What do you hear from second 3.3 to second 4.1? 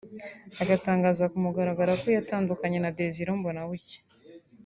Mbonabucya